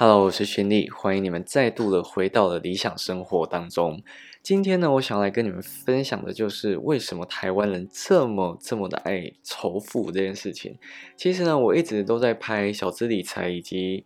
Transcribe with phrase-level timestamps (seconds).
[0.00, 4.00] Hello，我是群力，欢迎你们再度的回到了理想生活当中。
[4.44, 10.78] 今天呢，我想来跟你们分享的就是为什么台湾人这么这么的爱仇富这件事情。
[11.16, 14.04] 其实呢，我一直都在拍小资理财以及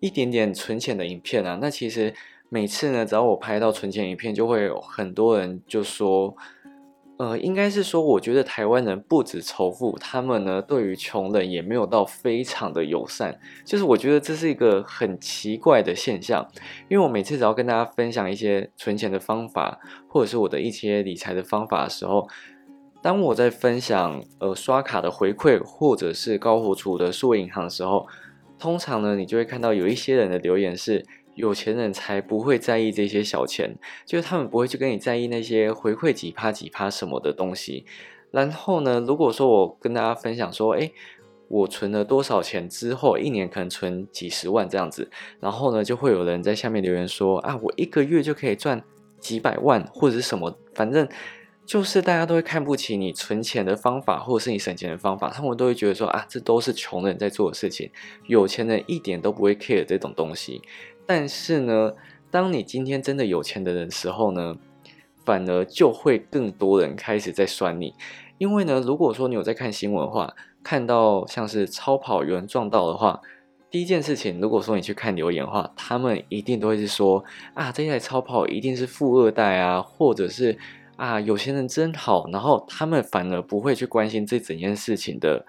[0.00, 1.58] 一点点存钱的影片啊。
[1.58, 2.12] 那其实
[2.50, 6.36] 每次呢，只要我拍到存钱影片，就会有很多人就说。
[7.20, 13.38] 呃，应该是说，我觉得台湾人不止仇富，他们呢对于穷人也没有到非常的友善。
[13.62, 16.48] 就是我觉得这是一个很奇怪的现象，
[16.88, 22.26] 因为我每次只要跟大家分享一些存钱的方法，或者是我的一些理财的方法的时候，
[23.02, 28.06] 当我在分享呃刷卡的回馈，或者是高活储的数位银行的时候，
[28.58, 31.04] 通常呢，你就会看到有一些人的留言是。
[31.40, 33.74] 有钱人才不会在意这些小钱，
[34.06, 37.84] 就是他们不会去跟你在意那些回馈几趴几趴什么的东西。
[38.30, 40.92] 然后呢，如果说我跟大家分享说，哎，
[41.48, 48.84] 我存了多少钱之后，一年可能存几十万这样子，然后呢，就会有人在下面留言说，啊，我一个月就可以赚
[49.18, 51.08] 几百万或者是什么，反正
[51.66, 57.90] 就是大家都会看不起你存钱的方法，或者是你省钱的方法，他们都会觉得说，啊，这都是穷人在做的事情，
[58.28, 60.62] 有钱人一点都不会 care 这种东西。
[61.12, 61.94] 但是呢，
[62.30, 64.54] 当你今天真的有钱的人时候呢，
[65.24, 67.92] 反而就会更多人开始在酸你，
[68.38, 73.20] 因为呢，如果说你有在看新闻的话，看到像是超跑有人撞到的话，
[73.72, 77.24] 第一件事情，如果说你去看留言的话，他们一定都会是说
[77.54, 80.56] 啊，这台超跑一定是富二代啊，或者是
[80.94, 85.44] 啊有钱人真好，然后他们反而不会去关心这整件事情的。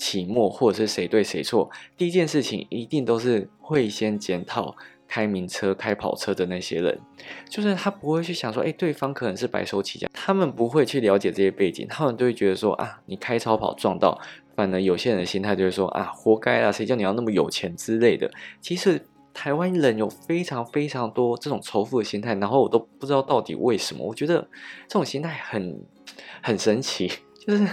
[0.00, 4.74] 起末或者是谁对谁错，第一件事情一定都是会先检讨
[5.06, 6.98] 开名车、开跑车的那些人，
[7.50, 14.18] 就是他不会去想说，哎，对方可能是白手起家，他们不会去了解这些背景，他们都会觉得说，啊，你开超跑撞到，
[14.56, 18.30] 反而有些人的心态就会说，啊，活该啊，谁叫你要那么有钱之类的。
[18.62, 19.04] 其实
[19.34, 24.48] 台湾人有非常非常多这种仇富的心态，然后我都不知道到底为什么，我觉得
[24.88, 25.84] 这种心态很
[26.42, 27.12] 很神奇，
[27.46, 27.68] 就是。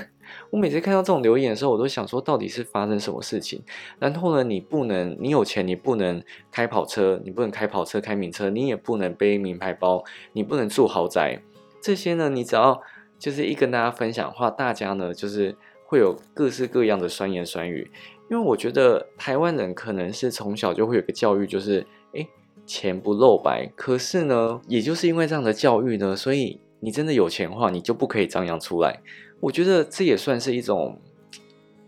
[0.50, 3.62] 我每次看到这种留言的时候，我都想说，到底是发生什么事情？
[4.00, 10.03] 然后呢，你不能，你有钱，你不能开跑车，你不能开跑车、开名车，你也不能背名牌包，
[10.34, 11.41] 你不能住豪宅。
[11.81, 12.81] 这些呢，你只要
[13.19, 15.56] 就是一跟大家分享的话，大家呢就是
[15.86, 17.91] 会有各式各样的酸言酸语。
[18.30, 22.28] 因为我觉得台湾人可能是从小就会有个教育，就是哎，
[22.66, 23.72] 钱不露白。
[23.75, 29.02] 可是呢，也就是因为这样的教育呢，所以你真的有钱的话，你就不可以张扬出来。
[29.40, 31.00] 我觉得这也算是一种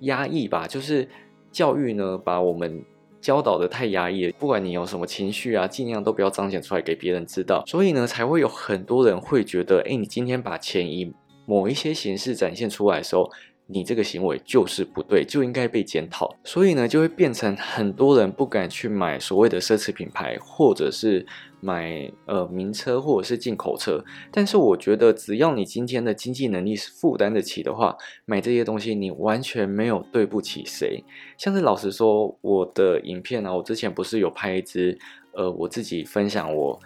[0.01, 1.07] 压抑吧，就是
[1.51, 2.83] 教育呢把我们
[3.19, 4.33] 教导的太压抑了。
[4.37, 7.63] 不管你有什么情绪啊，尽量都不要彰显出来给别人知道。
[7.65, 11.13] 所以呢，才会有很多人会觉得，哎，你今天把钱以
[11.45, 13.29] 某一些形式展现出来的时候。
[13.71, 16.35] 你这个行为就是不对，就应该被检讨。
[16.43, 21.23] 所以呢，就会变成很多人不敢去买所谓的奢侈品牌，或者是
[21.61, 24.03] 买呃名车，或者是进口车。
[24.31, 31.03] 但是我觉得，只要你今天的经济能力是负担得起的话，买这些东西你完全没有对不起谁。
[31.37, 34.97] 像是老实说，我的影片呢，我之前不是有拍一支
[35.33, 36.79] 呃我自己分享我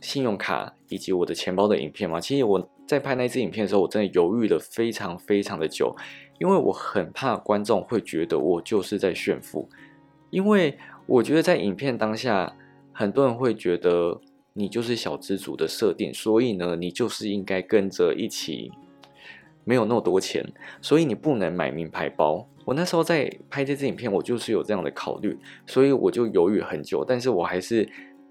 [0.00, 2.18] 信用卡以及我的钱包的影片吗？
[2.18, 2.70] 其实我。
[2.86, 5.96] 在拍那支影片的时候，我真的犹豫了非常非常的久，
[6.38, 9.68] 因为我很怕观众会觉得我就是在炫富，
[10.28, 12.54] 因为我觉得在影片当下，
[12.92, 14.20] 很多人会觉得
[14.52, 18.70] 你就是小资主的设定，所以呢，你就是应该跟着一起
[19.64, 20.44] 没有那么多钱，
[20.82, 22.46] 所以你不能买名牌包。
[22.66, 27.88] 我那时候在拍这支影片，我就是有这样的考虑，所以我就犹豫很久，但是我还是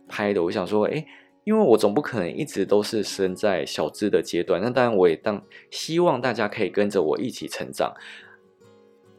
[0.07, 0.43] 拍的。
[0.43, 1.03] 我想说，哎。
[1.43, 7.93] 因为我总不可能一直都是身在小资的阶段，那当然我也当希望大家可以跟着我一起成长。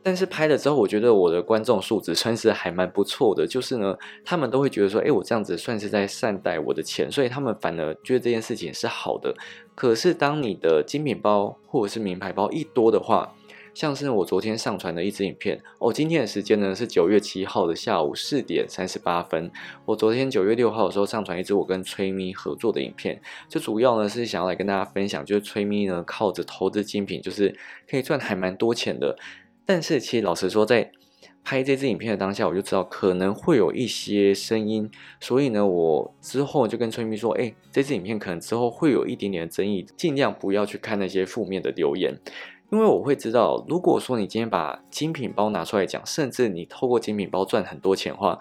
[0.07, 9.35] 但是拍了之后，我觉得我的观众素质算是还蛮不错的，就是呢，他们都会觉得说，哎，我这样子算是在善待我的钱，所以他们反而觉得这件事情是好的。
[9.75, 13.35] 可是当你的精品包或者是名牌包一多的话，
[13.75, 19.51] 像是我昨天上传的一支影片哦，今天的时间呢是九月七号的下午四点三十八分。
[19.85, 27.57] 我昨天九月六号的时候上传一支我跟崔咪合作的影片，就主要呢是想要来跟大家分享，就是崔咪呢靠着投资精品，就是
[27.89, 29.19] 可以赚还蛮多钱的。
[29.67, 30.93] 但是其实老实说，在
[31.43, 34.91] 拍这支影片的当下，我就知道可能会有一些声音，
[35.21, 42.19] 所以呢，我之后就跟崔咪说，哎，这支影片可能之后会有一点点的争议，尽量不要去看那些负面的留言。
[42.71, 48.39] 因为我会知道，如果说你今天把精品包拿出来讲，甚至你透过精品包赚很多钱的话，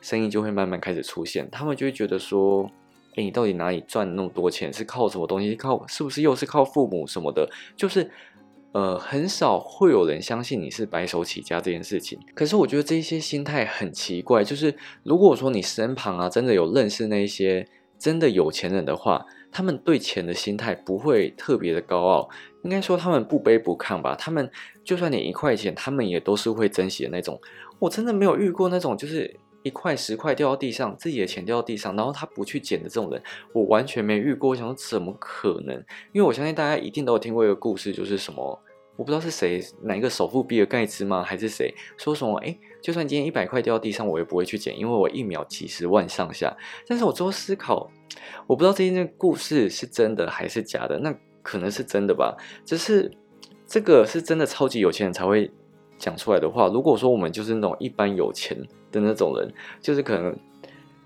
[0.00, 1.48] 生意就会慢慢开始出现。
[1.50, 2.68] 他们就会觉得说
[3.14, 4.72] ：“哎，你到底哪里赚那么多钱？
[4.72, 5.54] 是靠什么东西？
[5.54, 8.10] 靠是不是又是靠父母什么的？”就是
[8.72, 12.18] 呃，很少会有人相信你是白手起家这件事情。
[12.34, 17.68] 可是我觉得这些心态很奇怪，就是如果说你身旁啊真的有认识那些
[17.98, 22.28] 真的有钱人的话，他们对钱的心态不会特别的高傲，
[22.62, 24.16] 应该说他们不卑不亢吧。
[24.16, 24.50] 他们
[24.82, 27.38] 就算你一块钱，他们也都是会珍惜的那种。
[27.78, 33.22] 我真的没有遇过那种就是一块十块掉到地上，自己的钱掉到地上，然后他不去捡的这种人，
[33.52, 34.50] 我完全没遇过。
[34.50, 35.76] 我想说怎么可能？
[36.12, 38.58] 因为我相信大家一定都有听过一个故事，就是什么。
[38.96, 41.22] 我不知道是谁，哪一个首富比尔盖茨吗？
[41.22, 42.36] 还是谁说什么？
[42.40, 46.54] 哎，就算今天一百块掉到地上，我也不会去捡，因为我一秒几十万上下。
[46.86, 47.90] 但是我之后思考，
[48.46, 52.36] 我不知道这件故事是真的还是假的，那可能是真的吧。
[52.64, 53.10] 只是
[53.66, 55.50] 这个是真的超级有钱人才会
[55.96, 56.68] 讲出来的话。
[56.68, 58.56] 如果说我们就是那种一般有钱
[58.90, 60.38] 的那种人，就是可能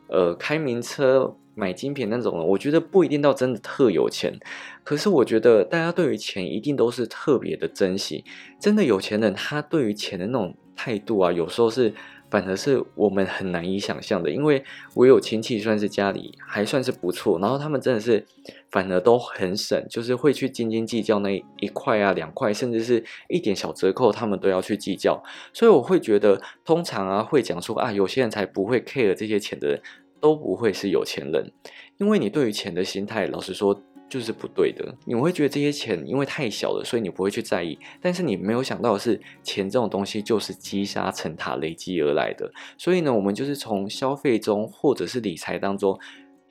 [0.09, 1.37] 呃开名车。
[1.56, 4.38] 买精品那种，我觉得不一定到真的特有钱，
[4.85, 8.25] 可是我觉得大家对于钱一定都是特别的珍惜。
[8.61, 11.94] 真的有钱人，他对于钱的那种态度啊，有时候是
[12.31, 14.31] 反而是我们很难以想象的。
[14.31, 14.62] 因为
[14.94, 18.26] 我有亲戚算是家里还算是不错，然后他们真的是
[18.70, 25.25] 反而都很省，就是会去斤斤计较那一块啊、两块，甚至是一点小折扣，他们都要去计较。
[25.55, 29.82] 所以我会觉得，通常啊会讲说啊，有些人才不会 care 这些钱的人。
[30.21, 31.53] 都不会是有钱人，
[31.99, 34.95] 因为你对于钱的心态，老实说就是不对的。
[35.05, 37.79] 你会觉得这些钱因为太小了，所以你不会去在意。
[38.01, 42.51] 但是你没有想到的是，钱这种东西就是积沙成塔累积而来的。
[42.79, 45.99] 所以呢，我们就是从消费中或者是理财当中，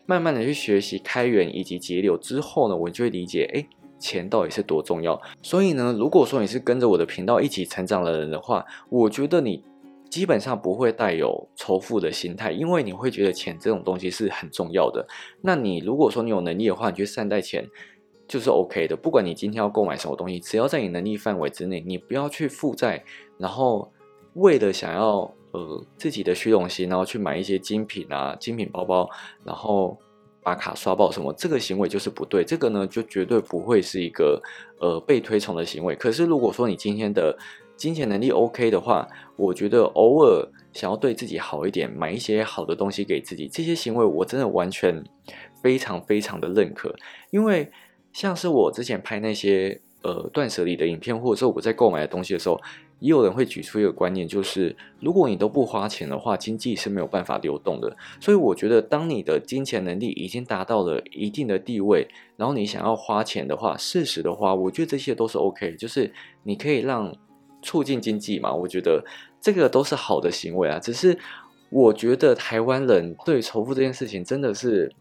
[0.06, 3.66] 慢慢的去学习开源以及节流之后呢，我就会理解，哎，
[3.98, 5.22] 钱到底是多重要。
[5.42, 9.64] 所以呢，如果说你是跟着我的频道一起成长的人的话，我觉得你。
[10.10, 15.06] 基本上不会带有仇富的心态，因为你会觉得钱这种东西是很重要的。
[15.42, 17.70] 那你如果说你有能力的话，你去善待钱
[18.28, 18.96] 就是 OK 的。
[18.96, 23.04] 不管你今天要购买什么东西，只要在你能力范围之内，你不要去负债，
[23.38, 23.92] 然后
[24.34, 29.10] 为了想要呃自己的虚荣心，然后去买一些精品啊、精品包包，
[29.44, 29.98] 然后
[30.42, 32.44] 把卡刷爆什么，这个行为就是不对。
[32.44, 34.42] 这个呢，就绝对不会是一个
[34.80, 35.96] 呃被推崇的行为。
[35.96, 37.38] 可是如果说你今天的
[37.78, 45.04] 金钱能力 OK 的话，我觉得偶尔想要对自己好一点，买一些好的东西给自己，这些行为我真的完全
[45.62, 46.96] 非常非常的认可。
[47.32, 47.70] 因为
[48.14, 52.60] 像是我之前拍那些呃断舍离的影片，或者说我在购买的东西的时候，
[53.00, 57.96] 也有人会举出一个观念，就是如果你都不花钱的话，经济是没有办法流动的。
[58.22, 62.08] 所以我觉得，当你的金钱能力已经达到了一定的地位，
[62.38, 66.14] 然后你想要花钱的话，适时的花，我觉得这些都是 OK，就是
[66.44, 67.14] 你可以让。
[67.66, 69.04] 促进经济嘛，我觉得
[69.42, 70.80] 这个都是好的行为啊。
[70.80, 71.18] 只是
[71.70, 74.94] 我觉得台湾人对仇富这件事情真的是，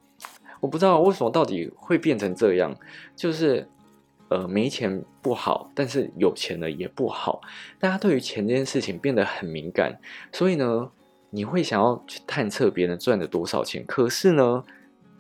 [0.61, 2.75] 我不知道为什么到底会变成这样。
[3.15, 3.69] 就是
[4.31, 7.43] 呃，没钱不好，但是有钱了也不好。
[7.79, 10.01] 大家对于钱这件事情变得很敏感，
[10.33, 10.91] 所以呢，
[11.31, 13.85] 你会想要去探测别人赚了多少钱。
[13.87, 14.65] 可是呢，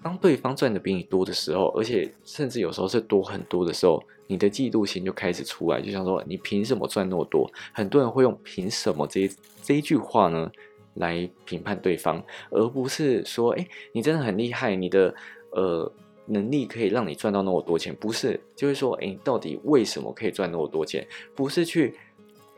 [0.04, 4.00] 当对方赚的比你多的时候，而且甚至有时候是多很多的时候。
[4.26, 7.46] 你的嫉妒心就开始出来，就像说你凭什么赚那么多？
[7.74, 9.30] 很多人会用“凭什么”这
[9.62, 10.50] 这一句话呢
[10.94, 15.14] 来评判对方，而不是说，哎，你真的很厉害，你的
[15.50, 15.92] 呃
[16.24, 21.06] 能力可以让你赚到那么多钱，不是，就是说，哎，到底为什么可以赚那么多钱？
[21.34, 21.94] 不是去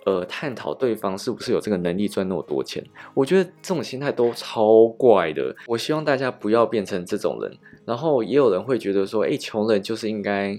[0.07, 2.83] 呃探讨对方是不是有这个能力赚那么多钱。
[3.13, 5.55] 我觉得这种心态都超怪的。
[5.67, 7.55] 我希望大家不要变成这种人。
[7.85, 10.59] 然后也有人会觉得说，哎，穷人就是应该。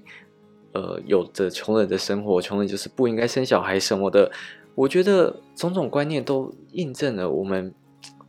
[0.73, 4.31] 呃，有着穷人的生活，穷人就是不应该生小孩什么的。
[4.75, 7.73] 我觉得种种观念都印证了，我们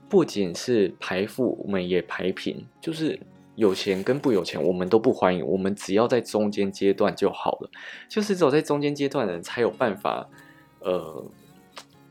[0.08, 3.20] 不仅是排富，我们也排贫，就是
[3.56, 5.44] 有钱跟不有钱，我们都不欢迎。
[5.46, 7.70] 我们只要在中间阶段就好了，
[8.08, 10.26] 就是走在中间阶段的人才有办法，
[10.88, 11.25] 呃，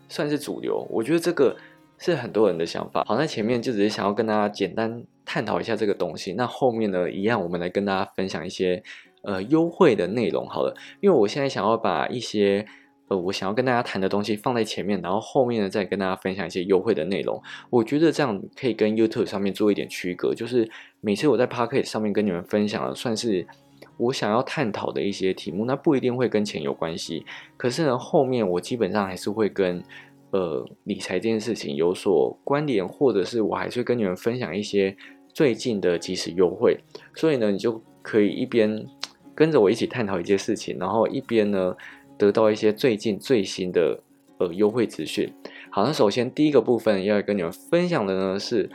[0.08, 0.88] 算是主流。
[0.90, 1.58] 我觉得这个
[1.98, 3.04] 是很多人的想法。
[3.08, 6.34] 好，那前面就只是想要跟大家简单探讨一下这个东西。
[6.34, 8.84] 那后面呢，一样我们来跟大家分享一些。
[9.24, 12.66] 呃，优惠的内容好了，因为我现在想要把一些
[13.10, 17.42] 呃我想要跟大家谈的东西放在前面，然后后面呢再跟大家分享一些优惠的内容。
[17.70, 20.70] 我觉得这样可以跟 YouTube 上面做一点区隔，就是
[21.02, 23.46] 每次我在 p o c k e t 上面跟你们分享的，算是
[23.98, 27.26] 我想要探讨的一些题目，那不一定会跟钱有关系。
[27.58, 29.84] 可是呢，后面我基本上还是会跟
[30.32, 34.96] 呃理财这件事情有所关联，或者是我还是跟你们分享一些
[35.34, 36.78] 最近的即时优惠。
[37.16, 38.86] 所以呢，你就可以一边。
[39.36, 41.76] 跟着我一起探讨一件事情，然后一边呢
[42.18, 44.02] 得到一些最近最新的
[44.40, 45.32] 呃优惠资讯。
[45.70, 48.68] 好，那首先第一个部分要跟你们分享的呢是，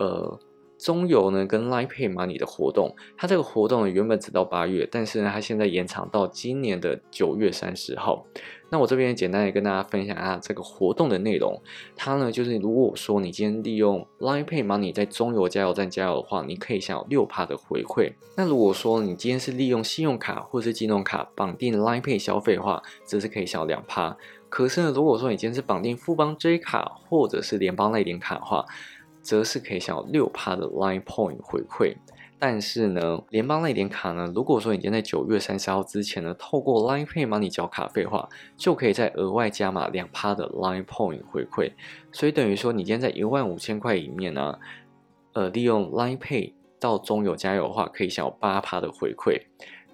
[0.00, 0.36] 呃，
[0.78, 8.24] 中油呢跟 Line Pay Money 的活动，它这个活动原本只到八月，但是呢它现在延长到今年的九月三十号。
[8.70, 11.58] 那我这边简单的跟大家分享一下这个活动的内容。
[11.96, 18.12] 它呢就是如果说你今天利用 Line Pay Money 在中油加油站加油的话，你可以享有六趴的回馈。
[18.36, 24.16] 那如果说你今天是利用信用卡或是金融卡绑定 Line Pay 消费的话，则是可以享有两趴。
[24.50, 28.64] 可是呢，如果说你今天是绑定富邦 J 卡或者是联邦类点卡的话，
[29.28, 31.94] 则是可以享有六趴的 Line Point 回馈，
[32.38, 41.72] 但是呢，联邦那点卡呢，如果说你今天在九月三十号之前呢，透过 Line Pay Money 缴卡费的话，就可以再额外加码两趴的 Line Point 回馈，
[42.10, 44.58] 所以等于说你今天在一万五千块里面呢，
[45.34, 49.42] 呃，利用 Line Pay 到中油加油的话，可以享有八趴的回馈。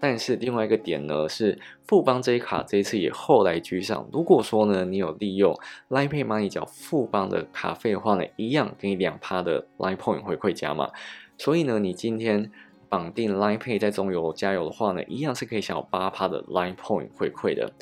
[0.07, 4.07] 但是另外一个点呢，是富邦这一卡这一次也后来居上。
[4.13, 5.59] 如果说呢，你有利用
[5.89, 10.91] Line Pay Money 缴富邦的卡费的话呢，一样给你两趴的 Line Point 回馈加码。
[11.39, 12.53] 所以呢，你今天
[12.91, 17.73] 绑定 Line Pay 在中油加油的话呢，一样是可以享有八趴的 Line Point 回馈的。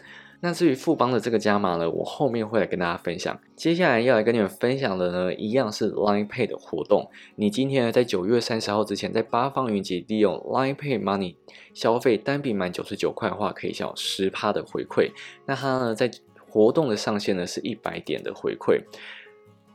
[0.44, 3.40] 那至于富邦的这个加码呢，我后面会来跟大家分享。
[3.54, 7.08] 接下来要来跟你们分享的呢，一样是 Line Pay 的活动。
[7.36, 11.36] 你今天呢，在九月三十号之前，在八方云集利用 Line Pay Money
[11.72, 15.12] 消费单笔满九十九块的话，可以享十趴的回馈。
[15.46, 16.10] 那它呢，在
[16.50, 18.82] 活动的上限呢，是一百点的回馈。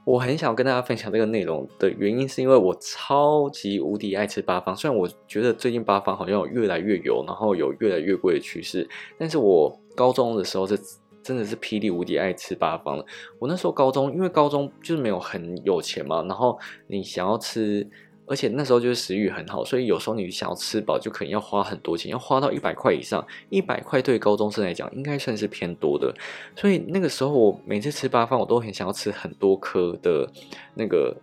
[0.04, 4.76] 我很想跟大家分享这个内容的原因，是因为我超级无敌爱吃八方。
[4.76, 8.86] 虽然我觉得最近八方好像有越来越油，然后有越来越贵的趋势，
[9.18, 10.80] 但是我高中的时候是
[11.24, 13.06] 真的是霹雳无敌爱吃八方的。
[13.40, 17.90] 我那时候高中，因为高中就是没有很有钱嘛，然后你想要吃。
[18.30, 23.26] 而且那时候就是食欲很好，所以有时候你想要吃饱，就可能要花很多钱，要花到一百块以上。
[23.50, 26.14] 一百块对高中生来讲，应该算是偏多的。
[26.54, 30.30] 所以那个时候，我每次吃八方，我都很想要吃很多颗的
[30.76, 31.16] 那个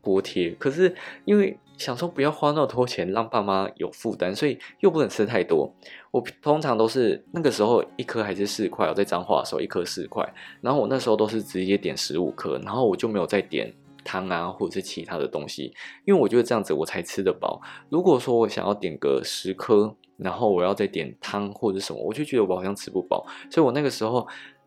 [0.00, 0.50] 锅贴。
[0.52, 5.74] 可是因为想说不要花那么多钱，让爸妈有负担，所以又不能吃太多。
[6.10, 10.26] 我通常都是那个时候一颗还是四块，我在彰化的时候一颗四块，
[10.60, 13.74] 然后我那时候都是直接点十五颗，然后我就没有再点。
[14.04, 15.72] 汤啊，或者是其他的东西，
[16.04, 17.62] 因为我觉得这样子我才吃得饱。
[17.88, 23.24] 如果说我想要点个十颗，然后我要再点汤或者什么，我就觉得我好像吃不饱。
[23.48, 24.26] 所以我那个时候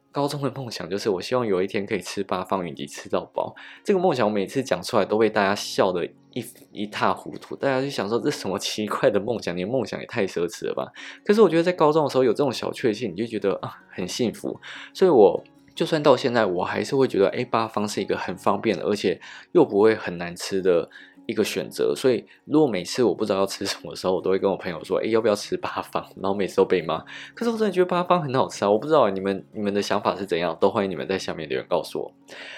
[0.10, 3.54] 高中的梦想就是，我希望有一天可以吃八方云集吃到饱。
[3.84, 10.86] 这个梦想我每次讲出来都被大家笑得一一塌糊涂，大家就想说这什么奇怪的梦想，你的梦想也太奢侈了吧？
[11.26, 14.62] 可是我觉得在高中的时候有这种小确幸，你就觉得啊很幸福。
[14.94, 15.44] 所以我。
[15.76, 19.20] 就算到现在，我还是会觉得 A 八方是一个很方便的，而且
[19.52, 20.90] 又不会很难吃的
[21.28, 21.94] 一个选择。
[21.96, 27.04] 所以，如果每次我不知道要吃什么的时候，我都会跟我朋友说：“哎，要不要吃八方？”然后每次都被骂。
[27.34, 28.70] 可是我真的觉得八方很好吃啊！
[28.70, 32.12] 我不知道你们你们的想法是怎样，都欢迎你们在下面留言告诉我。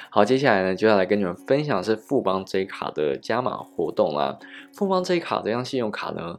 [0.09, 4.37] 好，接下来呢，就要来跟你们分享是富邦 J 卡的加码活动啦。
[4.73, 6.37] 富邦 J 卡这张信用卡呢？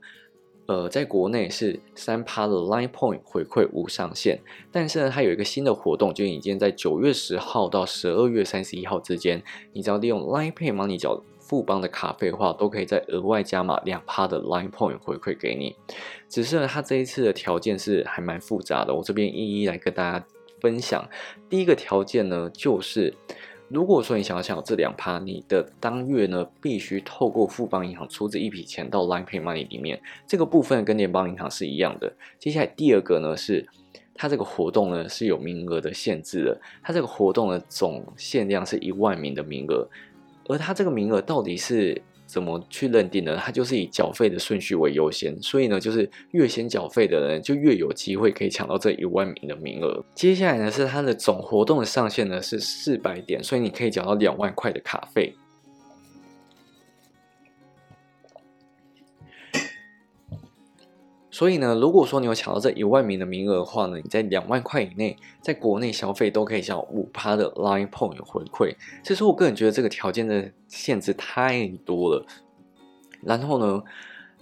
[0.67, 4.39] 呃，在国内是三趴的 Line Point 回馈无上限，
[4.71, 9.43] 但是呢，它有一个新的活动，就已经在九月十号到十二月三十一号之间，
[9.73, 15.75] 你只要利用 Line Pay Money 缴富邦的卡费的话，都可以再额外加码两趴的 Line Point 回馈给你。
[16.29, 20.27] 只是呢，它这一次的条件是还蛮复杂的，我这边一一来跟大家
[20.61, 21.09] 分享。
[21.49, 23.15] 第一个条件呢，就是。
[23.71, 32.11] 如果说你想要享有这两趴，你的当月呢必须透过富邦银行出资一笔钱到 Line Pay Money 里面，这个部分跟联邦银行是一样的。
[32.39, 33.69] 接下来第二个呢是，
[34.15, 39.87] 它这个活动呢是有名额的限制的，它这个活动的总限量是一万名的名额，
[40.49, 42.01] 而它这个名额到底是？
[42.29, 43.39] 怎么去认定呢？
[43.43, 50.05] 它就是以缴费的顺序为优先，所以呢，就是越先缴费的人就越有机会可以抢到这一万名的名额。
[50.15, 55.35] 接下来呢，是它的总活动的上限呢是四百点，所以你可以缴到两万块的卡费。
[61.39, 68.75] 所以呢，如果说你有抢到这一万名的名额的话呢，你在两万块以内，在国内消费都可以享五趴的 Line Point 回馈。
[69.05, 72.27] 其实我个人觉得这个条件的限制太多了。
[73.23, 73.81] 然后呢，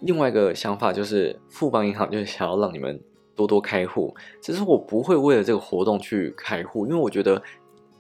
[0.01, 2.99] 另外一个想法就是富邦银行就是想要让你们
[3.35, 4.15] 多多开户。
[4.41, 7.43] 只是我不会为了这个活动去开户，因为我觉得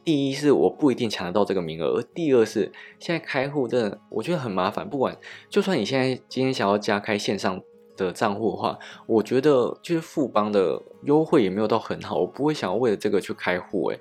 [0.03, 4.89] 第一是我不一定抢得到这个名额，而第二是现在开户真的我觉得很麻烦。
[4.89, 5.15] 不管
[5.51, 7.61] 就算你现在今天想要加开线上。
[7.97, 13.99] 的账户的话，我觉得就是富邦的优惠也没有到很好，我不会想要为了这个去开户诶。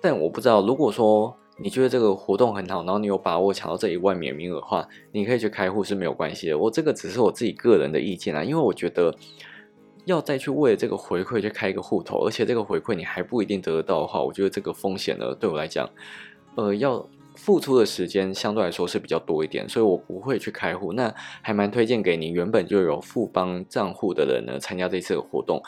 [0.00, 6.58] 但我不知道，如果说你觉得这个活动很好，然后你有把握抢到这一万免名额的话，你可以去开户是没有关系的。
[6.58, 9.14] 我这个只是我自己个人的意见啊，因为我觉得
[10.06, 15.88] 要再去为了这个回馈去开一个户头，而且这个回馈你还不一定得得到的话，我觉得这个风险呢，对我来讲，
[16.56, 17.06] 呃，要。
[17.42, 20.92] 付出的时间相对来说是比较多一点，所以我不会去开户。
[20.92, 25.62] 那还蛮推荐给你原本就有富邦账户的人呢参加这次的活动，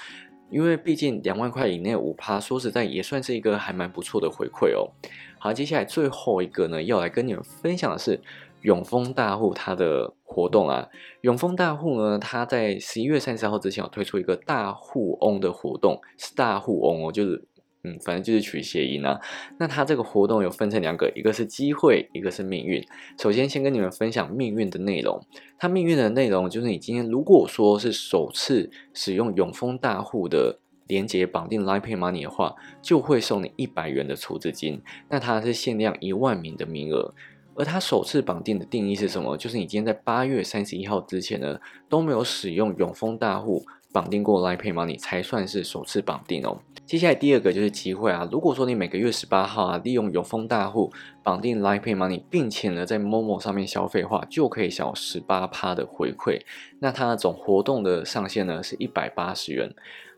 [0.51, 4.91] 因为毕竟两万块以内五趴，说实在也算是一个还蛮不错的回馈哦。
[5.39, 8.21] 好，接下来最后一个呢，要来跟你们分享的是
[8.61, 10.87] 永丰大户它的活动啊。
[11.23, 17.49] 永丰大户呢，它在十一月三十号之前有推出一个大户翁的活动，是大户翁哦，就是。
[17.85, 19.21] 嗯，反正就是取谐音啊。
[19.59, 22.81] 那它这个活动有分成两个，一个是机会，一个是命运。
[23.19, 25.21] 首先，先跟你们分享命运的内容。
[25.59, 34.81] 它命运的内容就是，你今天如果说是首次使用永丰大户的连接绑定 Line Pay Money 的话，就会送你一百元的储值金。
[35.09, 37.13] 那它是限量一万名的名额。
[37.55, 39.37] 而它首次绑定的定义是什么？
[39.37, 43.65] 就是你今天在八月三十一号之前呢，都没有使用永丰大户。
[43.93, 46.63] 绑定过 Line Pay Money 才算是首次绑定哦。
[46.93, 56.43] 接下来第二个就是机会啊，如果说你每个月十八号啊，利用永丰大户绑定 Line Pay Money，并且呢在 Momo 上面消费的话，就可以享有十八趴的回馈。
[56.81, 59.75] 那它总活动的上限呢是一百八十元。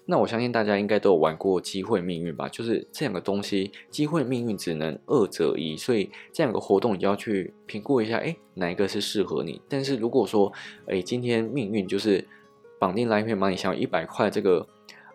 [0.06, 2.48] 那我相信大家应该都有玩过机会命运吧？
[2.48, 9.62] 就是这两个东西，机会命运只能二择一，所以这两个活动你要去评估一下，哎，哪一个是适合你？
[9.68, 10.52] 但是如果说，
[10.88, 12.26] 哎，今天命运就是
[12.80, 14.66] 绑定 Line Pay Money 想要一百块这个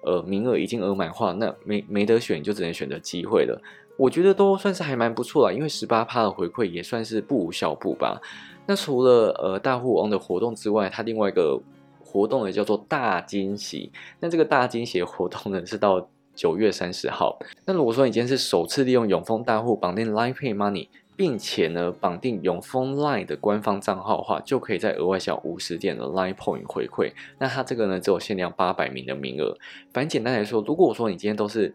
[0.02, 3.62] 呃名额已经额满化，那没没得选，就只能选择机会了。
[3.98, 8.22] 我觉得都算是还蛮不错啦，因为十八趴的回馈也算是不无小补吧。
[8.66, 11.60] 那除了呃大富翁的活动之外，它另外一个
[12.04, 13.92] 活动呢叫做大惊喜。
[14.20, 17.38] 那这个大惊喜的活动呢是到九月三十号。
[17.66, 20.88] 那如果说你今天是首次利用永丰大户绑定 Line Pay Money。
[21.20, 27.12] 并且呢，绑定永丰 Line 的官方账号的话，就可以再额外享五十点的 Line Point 回馈。
[27.38, 29.58] 那它这个呢，只有限量八百名的名额。
[29.92, 31.74] 反正简单来说，如果我说你今天都是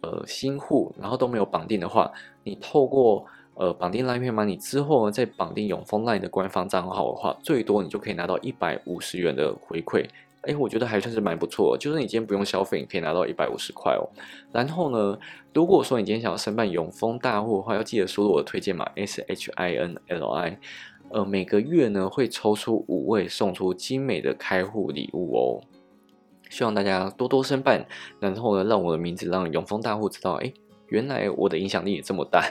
[0.00, 2.12] 呃新户，然后都没有绑定的话，
[2.44, 10.06] 你透过呃绑定 Line Pay Money 之后呢，再绑定永丰 Line 的官方账号的话，最多你就可以拿到一百五十元的回馈。
[10.46, 14.08] 哎，我觉得还算是蛮不错，就是你今天不用消费，你可以拿到一百五十块哦。
[14.52, 15.18] 然后呢，
[15.52, 20.58] 如果说你今天想要申办永丰大户的话，要记得输入我的推荐码 S H I N L I，
[21.10, 25.60] 呃，每个月呢会抽出五位送出精美的开户礼物哦。
[26.50, 27.86] 希望大家多多申办，
[28.20, 30.52] 然后呢，让我的名字让永丰大户知道，哎，
[30.88, 32.44] 原来我的影响力也这么大，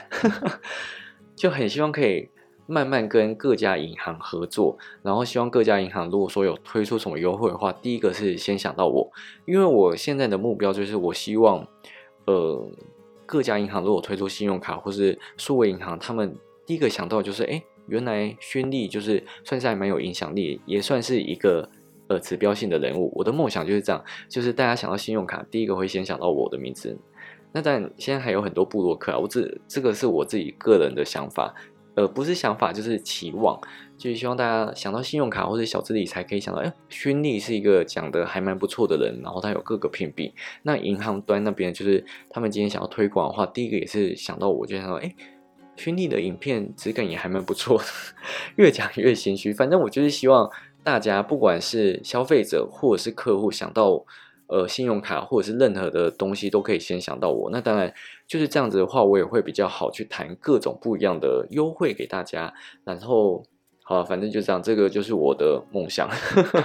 [1.34, 2.28] 就很希望可以。
[2.66, 9.10] 慢慢跟各家银行合作，然后希望各家银行如果说有推出什么优惠的话，第一个是先想到我，
[9.44, 11.66] 因为我现在的目标就是我希望，
[12.26, 12.66] 呃，
[13.26, 21.68] 各家银行如果推出信用卡或是数位银行，他们第一个想到就是，哎，原来轩利就是算是还蛮有影响力，也算是一个
[22.08, 23.12] 呃指标性的人物。
[23.14, 26.96] 我的梦想就是这样，就是大家想到信用卡，第一个会先想到我的名字。
[27.52, 31.54] 那但现在还有很多布洛克啊，我这这个是我自己个人的想法。
[31.94, 33.58] 呃，不是想法，就是期望，
[33.96, 40.34] 就是希望大家想到信用卡或者小资理财，可以想到，哎，勋利是一个讲的还蛮不错的人，然后他有各个评比。
[40.62, 45.14] 那银行端那边，就是他们今天想要推广的话，第一个也是想到我，就想到，哎，
[45.76, 47.84] 勋利的影片质感也还蛮不错的，
[48.56, 49.52] 越讲越心虚。
[49.52, 50.50] 反正我就是希望
[50.82, 54.04] 大家，不管是消费者或者是客户，想到。
[54.46, 57.48] 呃，信用卡或者是任何的东西都可以先想到我。
[57.50, 57.92] 那当然
[58.26, 62.52] 就是这样子的话，我也会比较好去谈各种不一样的优惠给大家。
[62.84, 63.44] 然后，
[63.82, 66.08] 好，反正就这样，这个就是我的梦想。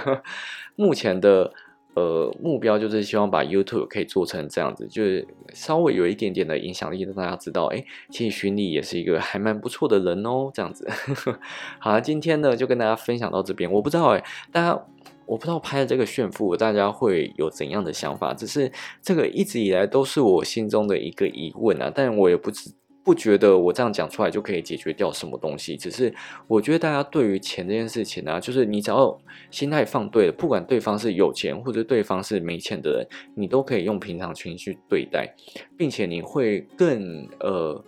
[0.76, 1.52] 目前的
[1.94, 10.50] 呃目标就是希望把 YouTube 可以做成这样子，就是稍微有一点点的影响力，让大家知道，哎，其实徐丽也是一个还蛮不错的人哦。
[10.54, 10.88] 这样子，
[11.78, 13.70] 好了，今天呢就跟大家分享到这边。
[13.70, 14.86] 我不知道哎，大家。
[15.30, 18.34] 我不知道拍的这个炫富，大家会有怎样的想法？
[18.34, 21.88] 只是这个一直以来都是我心中的一个疑问啊。
[21.94, 22.68] 但我也不知
[23.04, 25.76] 不觉得我这样讲出来就可以解决掉什么东西。
[25.76, 26.12] 只是
[26.48, 29.16] 我觉得大家对于钱这件事情呢，就是你只要
[29.52, 35.32] 心态放对了，不管对方是有钱或者对方是没钱的人，你都可以用平常心去对待，
[35.78, 37.84] 并且你会更呃。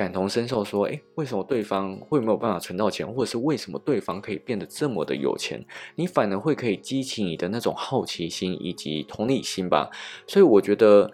[0.00, 5.62] 感同身受，说：“哎，为什么对方会没有办法存到钱，或者是为什么对方可以变得这么的有钱？
[5.94, 9.90] 你反而会可以激起你的那种好奇心以及同理心吧。
[10.26, 11.12] 所以我觉得，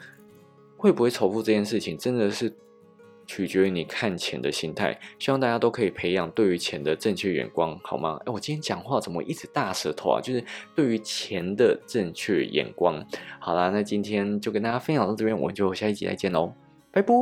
[0.76, 2.54] 会不会仇富这件事情，真的是
[3.26, 4.96] 取决于你看钱的心态。
[5.18, 8.20] 希望大家都可以培养对于钱的正确眼光，好吗？
[8.24, 10.20] 哎，我今天讲话怎么一直大舌头啊？
[10.22, 10.44] 就是
[10.76, 13.04] 对于钱的正确眼光。
[13.40, 16.52] 好啦，那今天就跟大家分享到这边，我们就下一集再见喽，
[16.92, 17.12] 拜拜。”